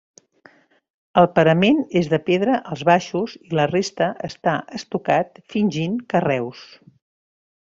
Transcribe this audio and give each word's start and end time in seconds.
El 1.23 1.27
parament 1.33 1.83
és 2.01 2.09
de 2.15 2.19
pedra 2.31 2.55
als 2.75 2.81
baixos 2.91 3.35
i 3.51 3.53
la 3.59 3.67
resta 3.75 4.09
està 4.31 4.57
estucat 4.81 5.39
fingint 5.57 6.01
carreus. 6.15 6.65